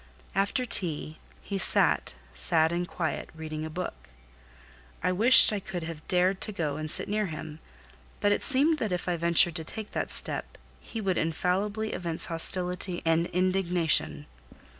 After 0.33 0.65
tea, 0.65 1.19
he 1.43 1.59
sat, 1.59 2.15
sad 2.33 2.71
and 2.71 2.87
quiet, 2.87 3.29
reading 3.35 3.63
a 3.63 3.69
book. 3.69 4.09
I 5.03 5.11
wished 5.11 5.53
I 5.53 5.59
could 5.59 5.83
have 5.83 6.07
dared 6.07 6.41
to 6.41 6.51
go 6.51 6.75
and 6.77 6.89
sit 6.89 7.07
near 7.07 7.27
him, 7.27 7.59
but 8.19 8.31
it 8.31 8.41
seemed 8.41 8.79
that 8.79 8.91
if 8.91 9.07
I 9.07 9.15
ventured 9.15 9.55
to 9.57 9.63
take 9.63 9.91
that 9.91 10.09
step, 10.09 10.57
he 10.79 11.01
would 11.01 11.19
infallibly 11.19 11.93
evince 11.93 12.25
hostility 12.25 13.03
and 13.05 13.27
indignation. 13.27 14.25